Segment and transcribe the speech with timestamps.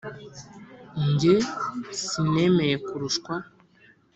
[1.19, 1.35] jye
[2.05, 3.33] sinemeye kurushwa.